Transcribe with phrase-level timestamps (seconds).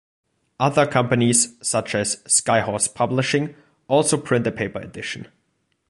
[0.59, 5.27] Other companies-such as Skyhorse Publishing-also print a paper edition.